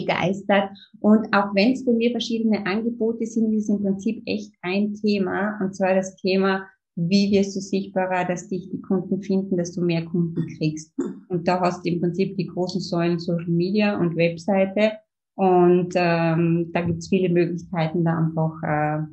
begeistert. 0.00 0.70
Und 1.00 1.32
auch 1.32 1.54
wenn 1.54 1.72
es 1.72 1.84
bei 1.84 1.92
mir 1.92 2.10
verschiedene 2.10 2.64
Angebote 2.66 3.26
sind, 3.26 3.52
ist 3.52 3.64
es 3.64 3.68
im 3.68 3.82
Prinzip 3.82 4.22
echt 4.26 4.52
ein 4.62 4.94
Thema. 4.94 5.58
Und 5.60 5.74
zwar 5.74 5.94
das 5.94 6.16
Thema, 6.16 6.66
wie 6.96 7.30
wirst 7.30 7.54
du 7.56 7.60
sichtbarer, 7.60 8.24
dass 8.24 8.48
dich 8.48 8.70
die 8.70 8.80
Kunden 8.80 9.22
finden, 9.22 9.56
dass 9.56 9.72
du 9.72 9.82
mehr 9.82 10.04
Kunden 10.04 10.46
kriegst. 10.56 10.94
Und 11.28 11.46
da 11.46 11.60
hast 11.60 11.84
du 11.84 11.90
im 11.90 12.00
Prinzip 12.00 12.36
die 12.36 12.46
großen 12.46 12.80
Säulen 12.80 13.18
Social 13.18 13.48
Media 13.48 13.98
und 13.98 14.16
Webseite. 14.16 14.92
Und 15.34 15.92
ähm, 15.94 16.70
da 16.72 16.80
gibt 16.80 16.98
es 16.98 17.08
viele 17.08 17.28
Möglichkeiten, 17.28 18.04
da 18.04 18.18
einfach 18.18 18.62
äh, 18.62 19.06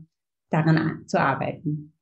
daran 0.50 1.04
zu 1.08 1.20
arbeiten. 1.20 1.94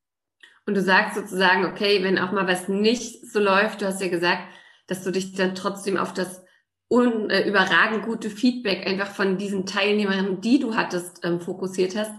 Und 0.68 0.78
du 0.78 0.82
sagst 0.82 1.16
sozusagen, 1.16 1.66
okay, 1.66 2.04
wenn 2.04 2.20
auch 2.20 2.32
mal 2.32 2.48
was 2.48 2.70
nicht 2.70 3.28
so 3.32 3.40
läuft, 3.40 3.82
du 3.82 3.88
hast 3.88 4.02
ja 4.02 4.10
gesagt, 4.10 4.44
dass 4.86 5.04
du 5.04 5.12
dich 5.12 5.34
dann 5.34 5.56
trotzdem 5.56 5.98
auf 5.98 6.14
das 6.14 6.44
un, 6.92 7.30
äh, 7.30 7.48
überragend 7.48 8.06
gute 8.06 8.30
Feedback 8.30 8.86
einfach 8.86 9.08
von 9.08 9.38
diesen 9.38 9.66
Teilnehmern, 9.66 10.42
die 10.42 10.60
du 10.60 10.76
hattest, 10.76 11.24
ähm, 11.24 11.40
fokussiert 11.40 11.96
hast. 11.96 12.12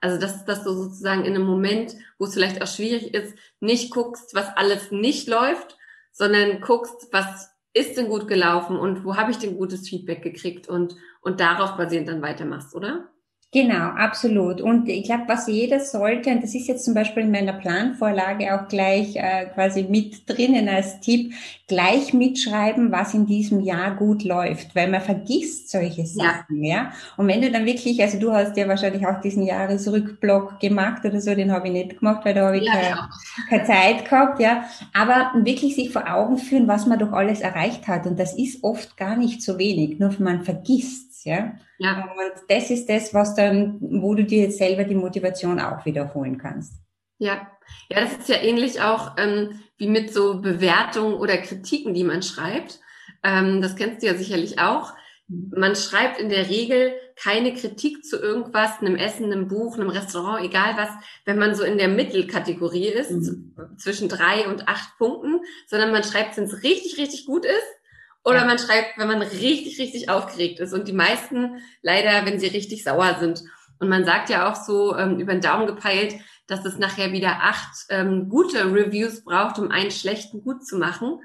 Also 0.00 0.18
dass, 0.18 0.44
dass 0.44 0.62
du 0.62 0.72
sozusagen 0.72 1.24
in 1.24 1.34
einem 1.34 1.44
Moment, 1.44 1.94
wo 2.18 2.24
es 2.24 2.34
vielleicht 2.34 2.62
auch 2.62 2.68
schwierig 2.68 3.12
ist, 3.12 3.34
nicht 3.58 3.90
guckst, 3.92 4.34
was 4.34 4.56
alles 4.56 4.92
nicht 4.92 5.28
läuft, 5.28 5.76
sondern 6.12 6.60
guckst, 6.60 7.08
was 7.10 7.50
ist 7.72 7.96
denn 7.96 8.08
gut 8.08 8.28
gelaufen 8.28 8.76
und 8.76 9.04
wo 9.04 9.16
habe 9.16 9.32
ich 9.32 9.38
denn 9.38 9.56
gutes 9.56 9.88
Feedback 9.88 10.22
gekriegt 10.22 10.68
und, 10.68 10.94
und 11.22 11.40
darauf 11.40 11.76
basierend 11.76 12.08
dann 12.08 12.22
weitermachst, 12.22 12.74
oder? 12.74 13.10
Genau, 13.52 13.88
absolut. 13.96 14.60
Und 14.60 14.88
ich 14.88 15.02
glaube, 15.02 15.24
was 15.26 15.48
jeder 15.48 15.80
sollte, 15.80 16.30
und 16.30 16.40
das 16.40 16.54
ist 16.54 16.68
jetzt 16.68 16.84
zum 16.84 16.94
Beispiel 16.94 17.24
in 17.24 17.32
meiner 17.32 17.52
Planvorlage 17.52 18.54
auch 18.54 18.68
gleich 18.68 19.16
äh, 19.16 19.46
quasi 19.46 19.82
mit 19.82 20.28
drinnen 20.30 20.68
als 20.68 21.00
Tipp, 21.00 21.32
gleich 21.66 22.14
mitschreiben, 22.14 22.92
was 22.92 23.12
in 23.12 23.26
diesem 23.26 23.58
Jahr 23.58 23.96
gut 23.96 24.22
läuft, 24.22 24.76
weil 24.76 24.88
man 24.88 25.00
vergisst 25.00 25.68
solche 25.68 26.06
Sachen, 26.06 26.62
ja. 26.62 26.74
ja? 26.74 26.92
Und 27.16 27.26
wenn 27.26 27.42
du 27.42 27.50
dann 27.50 27.66
wirklich, 27.66 28.00
also 28.00 28.20
du 28.20 28.30
hast 28.30 28.56
ja 28.56 28.68
wahrscheinlich 28.68 29.04
auch 29.04 29.20
diesen 29.20 29.42
Jahresrückblock 29.42 30.60
gemacht 30.60 31.04
oder 31.04 31.20
so, 31.20 31.34
den 31.34 31.50
habe 31.50 31.66
ich 31.66 31.72
nicht 31.72 31.98
gemacht, 31.98 32.24
weil 32.24 32.34
da 32.34 32.46
habe 32.46 32.58
ich 32.58 32.64
ja, 32.66 32.72
keine, 32.72 33.08
keine 33.48 33.64
Zeit 33.64 34.08
gehabt, 34.08 34.40
ja. 34.40 34.64
Aber 34.94 35.32
wirklich 35.44 35.74
sich 35.74 35.90
vor 35.90 36.08
Augen 36.08 36.38
führen, 36.38 36.68
was 36.68 36.86
man 36.86 37.00
doch 37.00 37.12
alles 37.12 37.40
erreicht 37.40 37.88
hat. 37.88 38.06
Und 38.06 38.16
das 38.16 38.32
ist 38.38 38.62
oft 38.62 38.96
gar 38.96 39.16
nicht 39.16 39.42
so 39.42 39.58
wenig, 39.58 39.98
nur 39.98 40.14
man 40.20 40.44
vergisst 40.44 41.09
ja. 41.24 41.54
ja. 41.78 42.04
Und 42.04 42.42
das 42.48 42.70
ist 42.70 42.88
das, 42.88 43.12
was 43.14 43.34
dann, 43.34 43.78
wo 43.80 44.14
du 44.14 44.24
dir 44.24 44.44
jetzt 44.44 44.58
selber 44.58 44.84
die 44.84 44.94
Motivation 44.94 45.60
auch 45.60 45.84
wiederholen 45.84 46.38
kannst. 46.38 46.74
Ja, 47.18 47.50
ja, 47.90 48.00
das 48.00 48.18
ist 48.18 48.28
ja 48.28 48.36
ähnlich 48.36 48.80
auch 48.80 49.16
ähm, 49.18 49.60
wie 49.76 49.88
mit 49.88 50.12
so 50.12 50.40
Bewertungen 50.40 51.14
oder 51.14 51.36
Kritiken, 51.36 51.94
die 51.94 52.04
man 52.04 52.22
schreibt. 52.22 52.80
Ähm, 53.22 53.60
das 53.60 53.76
kennst 53.76 54.02
du 54.02 54.06
ja 54.06 54.14
sicherlich 54.14 54.58
auch. 54.58 54.94
Mhm. 55.28 55.52
Man 55.56 55.76
schreibt 55.76 56.20
in 56.20 56.28
der 56.28 56.48
Regel 56.48 56.94
keine 57.16 57.52
Kritik 57.54 58.04
zu 58.04 58.16
irgendwas, 58.18 58.80
einem 58.80 58.96
Essen, 58.96 59.26
einem 59.26 59.48
Buch, 59.48 59.76
einem 59.76 59.90
Restaurant, 59.90 60.44
egal 60.44 60.76
was, 60.76 60.88
wenn 61.26 61.38
man 61.38 61.54
so 61.54 61.62
in 61.62 61.76
der 61.78 61.88
Mittelkategorie 61.88 62.88
ist, 62.88 63.10
mhm. 63.10 63.54
zwischen 63.76 64.08
drei 64.08 64.48
und 64.48 64.68
acht 64.68 64.96
Punkten, 64.98 65.40
sondern 65.66 65.92
man 65.92 66.04
schreibt, 66.04 66.36
wenn 66.36 66.44
es 66.44 66.62
richtig, 66.62 66.98
richtig 66.98 67.26
gut 67.26 67.44
ist 67.44 67.79
oder 68.24 68.40
ja. 68.40 68.44
man 68.44 68.58
schreibt, 68.58 68.98
wenn 68.98 69.08
man 69.08 69.22
richtig, 69.22 69.78
richtig 69.78 70.08
aufgeregt 70.08 70.60
ist. 70.60 70.72
Und 70.72 70.88
die 70.88 70.92
meisten 70.92 71.62
leider, 71.82 72.26
wenn 72.26 72.38
sie 72.38 72.48
richtig 72.48 72.84
sauer 72.84 73.16
sind. 73.18 73.42
Und 73.78 73.88
man 73.88 74.04
sagt 74.04 74.28
ja 74.28 74.50
auch 74.50 74.56
so 74.56 74.96
ähm, 74.96 75.18
über 75.18 75.32
den 75.32 75.40
Daumen 75.40 75.66
gepeilt, 75.66 76.14
dass 76.46 76.64
es 76.64 76.78
nachher 76.78 77.12
wieder 77.12 77.38
acht 77.42 77.86
ähm, 77.88 78.28
gute 78.28 78.64
Reviews 78.72 79.24
braucht, 79.24 79.58
um 79.58 79.70
einen 79.70 79.90
schlechten 79.90 80.42
gut 80.42 80.66
zu 80.66 80.76
machen. 80.76 81.20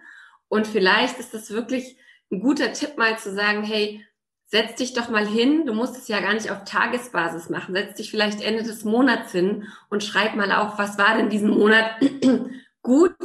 Und 0.47 0.67
vielleicht 0.67 1.19
ist 1.19 1.33
das 1.33 1.49
wirklich 1.49 1.97
ein 2.31 2.39
guter 2.39 2.71
Tipp, 2.71 2.97
mal 2.97 3.17
zu 3.17 3.33
sagen, 3.33 3.63
hey, 3.63 4.05
setz 4.45 4.75
dich 4.75 4.93
doch 4.93 5.09
mal 5.09 5.27
hin. 5.27 5.65
Du 5.65 5.73
musst 5.73 5.97
es 5.97 6.07
ja 6.07 6.21
gar 6.21 6.33
nicht 6.33 6.49
auf 6.49 6.63
Tagesbasis 6.63 7.49
machen. 7.49 7.75
Setz 7.75 7.95
dich 7.95 8.09
vielleicht 8.09 8.41
Ende 8.41 8.63
des 8.63 8.85
Monats 8.85 9.33
hin 9.33 9.67
und 9.89 10.03
schreib 10.03 10.35
mal 10.35 10.51
auf, 10.51 10.77
was 10.77 10.97
war 10.97 11.17
denn 11.17 11.29
diesen 11.29 11.49
Monat 11.49 11.99
gut 12.81 13.15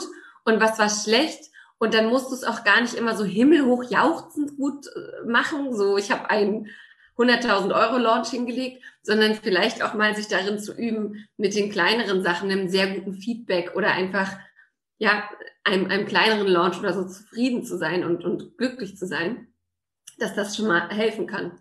und 0.44 0.60
was 0.60 0.78
war 0.78 0.88
schlecht 0.88 1.49
und 1.80 1.94
dann 1.94 2.10
musst 2.10 2.30
du 2.30 2.34
es 2.34 2.44
auch 2.44 2.62
gar 2.62 2.82
nicht 2.82 2.94
immer 2.94 3.16
so 3.16 3.24
himmelhoch 3.24 3.84
jauchzend 3.84 4.56
gut 4.58 4.86
äh, 4.86 5.26
machen. 5.26 5.74
So, 5.74 5.96
ich 5.96 6.10
habe 6.10 6.28
einen 6.28 6.68
100.000 7.16 7.74
Euro 7.74 7.96
Launch 7.96 8.28
hingelegt, 8.28 8.82
sondern 9.02 9.34
vielleicht 9.34 9.82
auch 9.82 9.94
mal 9.94 10.14
sich 10.14 10.28
darin 10.28 10.58
zu 10.58 10.74
üben, 10.74 11.26
mit 11.38 11.54
den 11.54 11.70
kleineren 11.70 12.22
Sachen, 12.22 12.50
einem 12.50 12.68
sehr 12.68 12.94
guten 12.94 13.14
Feedback 13.14 13.72
oder 13.74 13.92
einfach, 13.92 14.30
ja, 14.98 15.24
einem, 15.64 15.86
einem 15.86 16.06
kleineren 16.06 16.48
Launch 16.48 16.78
oder 16.78 16.92
so 16.92 17.08
zufrieden 17.08 17.64
zu 17.64 17.78
sein 17.78 18.04
und, 18.04 18.24
und 18.24 18.58
glücklich 18.58 18.98
zu 18.98 19.06
sein, 19.06 19.48
dass 20.18 20.34
das 20.34 20.56
schon 20.56 20.66
mal 20.66 20.90
helfen 20.90 21.26
kann. 21.26 21.52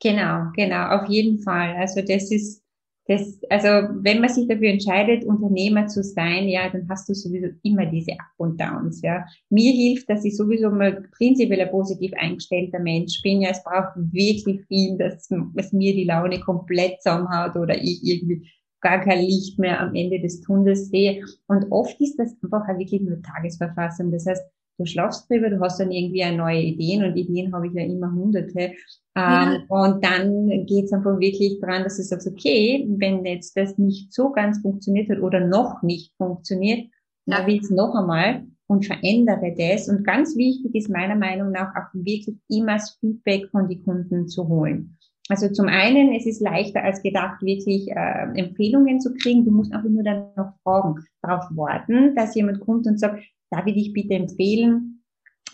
Genau, 0.00 0.52
genau, 0.54 0.90
auf 0.90 1.08
jeden 1.08 1.40
Fall. 1.40 1.74
Also 1.76 2.00
das 2.00 2.30
ist, 2.30 2.62
das, 3.08 3.40
also 3.48 3.68
wenn 4.02 4.20
man 4.20 4.28
sich 4.28 4.46
dafür 4.46 4.68
entscheidet, 4.68 5.24
Unternehmer 5.24 5.86
zu 5.86 6.02
sein, 6.02 6.46
ja, 6.46 6.68
dann 6.68 6.86
hast 6.90 7.08
du 7.08 7.14
sowieso 7.14 7.48
immer 7.62 7.86
diese 7.86 8.12
Up 8.12 8.34
und 8.36 8.60
Downs, 8.60 9.00
ja. 9.00 9.24
Mir 9.48 9.72
hilft, 9.72 10.10
dass 10.10 10.26
ich 10.26 10.36
sowieso 10.36 10.70
mal 10.70 11.08
prinzipiell 11.16 11.62
ein 11.62 11.70
positiv 11.70 12.12
eingestellter 12.18 12.78
Mensch 12.78 13.22
bin. 13.22 13.40
Ja, 13.40 13.50
es 13.50 13.64
braucht 13.64 13.96
wirklich 13.96 14.62
viel, 14.66 14.98
dass, 14.98 15.26
dass 15.54 15.72
mir 15.72 15.94
die 15.94 16.04
Laune 16.04 16.38
komplett 16.40 17.00
zusammenhaut 17.02 17.56
oder 17.56 17.76
ich 17.82 18.00
irgendwie 18.04 18.46
gar 18.82 19.00
kein 19.00 19.24
Licht 19.24 19.58
mehr 19.58 19.80
am 19.80 19.94
Ende 19.94 20.20
des 20.20 20.42
Tunnels 20.42 20.90
sehe. 20.90 21.24
Und 21.46 21.66
oft 21.70 21.98
ist 22.02 22.16
das 22.18 22.36
einfach 22.42 22.68
wirklich 22.76 23.00
nur 23.00 23.22
Tagesverfassung. 23.22 24.12
Das 24.12 24.26
heißt, 24.26 24.42
du 24.78 24.86
schlafst 24.86 25.28
drüber, 25.28 25.50
du 25.50 25.60
hast 25.60 25.80
dann 25.80 25.90
irgendwie 25.90 26.24
neue 26.30 26.62
Ideen 26.62 27.04
und 27.04 27.16
Ideen 27.16 27.52
habe 27.52 27.66
ich 27.66 27.74
ja 27.74 27.82
immer 27.82 28.12
hunderte. 28.12 28.72
Ja. 29.16 29.54
Ähm, 29.54 29.62
und 29.68 30.04
dann 30.04 30.66
geht 30.66 30.86
es 30.86 30.92
einfach 30.92 31.18
wirklich 31.18 31.60
dran, 31.60 31.82
dass 31.82 31.96
du 31.96 32.02
sagst, 32.02 32.28
okay, 32.28 32.86
wenn 32.98 33.24
jetzt 33.24 33.56
das 33.56 33.76
nicht 33.76 34.12
so 34.12 34.30
ganz 34.30 34.60
funktioniert 34.60 35.10
hat 35.10 35.20
oder 35.20 35.40
noch 35.40 35.82
nicht 35.82 36.14
funktioniert, 36.16 36.88
ja. 37.26 37.38
dann 37.38 37.46
will 37.46 37.58
es 37.60 37.70
noch 37.70 37.94
einmal 37.94 38.44
und 38.68 38.86
verändere 38.86 39.54
das. 39.58 39.88
Und 39.88 40.04
ganz 40.04 40.36
wichtig 40.36 40.74
ist 40.74 40.90
meiner 40.90 41.16
Meinung 41.16 41.50
nach 41.50 41.74
auch 41.74 41.92
wirklich 41.92 42.36
immer 42.48 42.74
das 42.74 42.96
Feedback 43.00 43.48
von 43.50 43.68
den 43.68 43.84
Kunden 43.84 44.28
zu 44.28 44.46
holen. 44.46 44.96
Also 45.30 45.48
zum 45.50 45.68
einen, 45.68 46.14
es 46.14 46.24
ist 46.24 46.40
leichter 46.40 46.82
als 46.82 47.02
gedacht, 47.02 47.42
wirklich 47.42 47.90
äh, 47.90 48.28
Empfehlungen 48.34 49.00
zu 49.00 49.12
kriegen. 49.12 49.44
Du 49.44 49.50
musst 49.50 49.72
einfach 49.74 49.90
nur 49.90 50.02
dann 50.02 50.28
noch 50.36 50.54
fragen, 50.62 51.04
darauf 51.20 51.44
warten, 51.50 52.14
dass 52.14 52.34
jemand 52.34 52.60
kommt 52.60 52.86
und 52.86 52.98
sagt, 52.98 53.22
darf 53.50 53.66
ich 53.66 53.74
dich 53.74 53.92
bitte 53.92 54.14
empfehlen? 54.14 55.02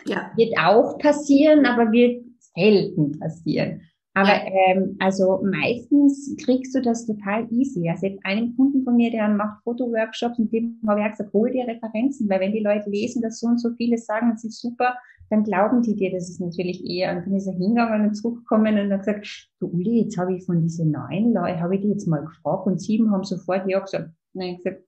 Ja. 0.05 0.31
Wird 0.35 0.57
auch 0.57 0.97
passieren, 0.97 1.65
aber 1.65 1.91
wird 1.91 2.23
selten 2.39 3.19
passieren. 3.19 3.81
Aber 4.17 4.29
ähm, 4.31 4.95
also 4.99 5.41
meistens 5.43 6.35
kriegst 6.41 6.73
du 6.73 6.81
das 6.81 7.05
total 7.05 7.51
easy. 7.51 7.89
Also 7.89 8.07
jetzt 8.07 8.25
einem 8.25 8.55
Kunden 8.55 8.81
von 8.85 8.95
mir, 8.95 9.11
der 9.11 9.27
macht 9.27 9.61
Fotoworkshops 9.63 10.39
und 10.39 10.53
dem 10.53 10.79
habe 10.87 11.01
ich 11.01 11.11
gesagt, 11.11 11.33
hol 11.33 11.51
dir 11.51 11.67
Referenzen, 11.67 12.29
weil 12.29 12.39
wenn 12.39 12.53
die 12.53 12.63
Leute 12.63 12.89
lesen, 12.89 13.21
dass 13.21 13.41
so 13.41 13.47
und 13.47 13.59
so 13.59 13.71
viele 13.75 13.97
sagen, 13.97 14.31
es 14.33 14.45
ist 14.45 14.61
super, 14.61 14.95
dann 15.29 15.43
glauben 15.43 15.81
die 15.81 15.95
dir, 15.95 16.11
das 16.11 16.29
ist 16.29 16.39
natürlich 16.39 16.85
eher. 16.85 17.17
Und 17.17 17.25
dann 17.25 17.35
ist 17.35 17.47
er 17.47 17.53
hingegangen 17.53 18.07
und 18.07 18.13
zurückgekommen 18.13 18.79
und 18.79 18.93
hat 18.93 18.99
gesagt, 18.99 19.49
du 19.59 19.67
Uli, 19.67 20.03
jetzt 20.03 20.17
habe 20.17 20.33
ich 20.33 20.45
von 20.45 20.61
diesen 20.61 20.91
neun 20.91 21.33
Leuten, 21.33 21.59
habe 21.59 21.75
ich 21.75 21.81
die 21.81 21.89
jetzt 21.89 22.07
mal 22.07 22.23
gefragt 22.23 22.67
und 22.67 22.79
sieben 22.79 23.11
haben 23.11 23.25
sofort 23.25 23.67
ja 23.67 23.79
gesagt. 23.79 24.11
Ich 24.33 24.57
gesagt, 24.63 24.81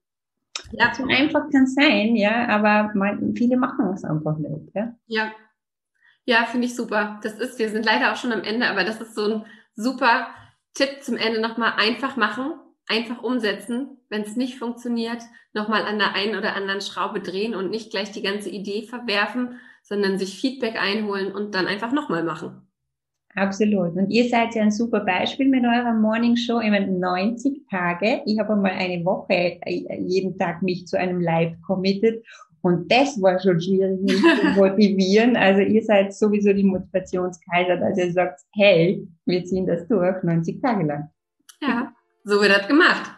ja, 0.72 0.94
so 0.94 1.04
einfach 1.04 1.48
kann 1.50 1.66
sein, 1.66 2.16
ja, 2.16 2.46
aber 2.48 2.92
viele 3.34 3.56
machen 3.56 3.92
es 3.94 4.04
einfach 4.04 4.36
nicht, 4.38 4.74
ja. 4.74 4.94
Ja, 5.06 5.32
ja, 6.28 6.44
finde 6.44 6.66
ich 6.66 6.76
super. 6.76 7.18
Das 7.22 7.38
ist, 7.38 7.58
wir 7.58 7.70
sind 7.70 7.86
leider 7.86 8.12
auch 8.12 8.16
schon 8.16 8.32
am 8.32 8.42
Ende, 8.42 8.68
aber 8.68 8.84
das 8.84 9.00
ist 9.00 9.14
so 9.14 9.24
ein 9.24 9.46
super 9.74 10.28
Tipp 10.74 11.02
zum 11.02 11.16
Ende 11.16 11.40
nochmal 11.40 11.72
einfach 11.78 12.16
machen, 12.16 12.52
einfach 12.86 13.22
umsetzen. 13.22 13.96
Wenn 14.10 14.20
es 14.20 14.36
nicht 14.36 14.58
funktioniert, 14.58 15.22
nochmal 15.54 15.86
an 15.86 15.98
der 15.98 16.14
einen 16.14 16.36
oder 16.36 16.54
anderen 16.54 16.82
Schraube 16.82 17.20
drehen 17.20 17.54
und 17.54 17.70
nicht 17.70 17.90
gleich 17.90 18.12
die 18.12 18.20
ganze 18.20 18.50
Idee 18.50 18.82
verwerfen, 18.82 19.58
sondern 19.82 20.18
sich 20.18 20.38
Feedback 20.38 20.78
einholen 20.78 21.32
und 21.34 21.54
dann 21.54 21.66
einfach 21.66 21.92
nochmal 21.92 22.24
machen. 22.24 22.67
Absolut. 23.38 23.94
Und 23.94 24.10
ihr 24.10 24.28
seid 24.28 24.54
ja 24.54 24.62
ein 24.62 24.72
super 24.72 25.00
Beispiel 25.00 25.48
mit 25.48 25.64
eurer 25.64 25.94
Morning 25.94 26.36
Show. 26.36 26.60
Ich 26.60 26.70
meine, 26.70 26.90
90 26.90 27.68
Tage. 27.70 28.20
Ich 28.26 28.38
habe 28.38 28.56
mal 28.56 28.72
eine 28.72 29.04
Woche 29.04 29.60
äh, 29.62 30.00
jeden 30.00 30.36
Tag 30.36 30.60
mich 30.62 30.86
zu 30.86 30.98
einem 30.98 31.20
Live 31.20 31.52
committed. 31.64 32.24
Und 32.62 32.90
das 32.90 33.22
war 33.22 33.38
schon 33.38 33.60
schwierig, 33.60 34.00
mich 34.00 34.20
zu 34.20 34.46
motivieren. 34.56 35.36
Also 35.36 35.60
ihr 35.60 35.82
seid 35.84 36.12
sowieso 36.12 36.52
die 36.52 36.64
Motivationskaiser, 36.64 37.76
dass 37.76 37.96
ihr 37.96 38.12
sagt, 38.12 38.40
hey, 38.54 39.06
wir 39.24 39.44
ziehen 39.44 39.66
das 39.66 39.86
durch 39.86 40.20
90 40.24 40.60
Tage 40.60 40.84
lang. 40.84 41.08
Ja, 41.60 41.92
so 42.24 42.40
wird 42.40 42.50
das 42.50 42.66
gemacht. 42.66 43.12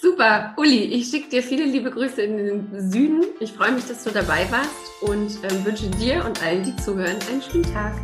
Super, 0.00 0.54
Uli, 0.56 0.84
ich 0.84 1.08
schicke 1.08 1.28
dir 1.28 1.42
viele 1.42 1.64
liebe 1.64 1.90
Grüße 1.90 2.22
in 2.22 2.36
den 2.36 2.90
Süden. 2.90 3.24
Ich 3.40 3.52
freue 3.52 3.72
mich, 3.72 3.84
dass 3.86 4.04
du 4.04 4.10
dabei 4.10 4.46
warst 4.50 5.02
und 5.02 5.44
äh, 5.44 5.64
wünsche 5.64 5.90
dir 5.90 6.24
und 6.24 6.42
allen, 6.42 6.62
die 6.62 6.76
zuhören, 6.76 7.16
einen 7.30 7.42
schönen 7.42 7.64
Tag. 7.64 7.94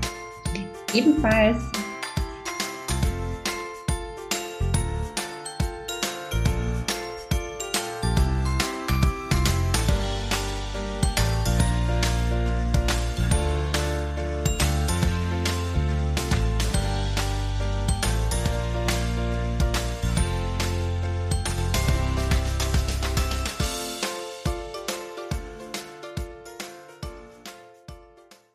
Ebenfalls. 0.95 1.84